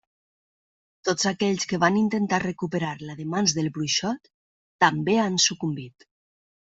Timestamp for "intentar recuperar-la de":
1.99-3.25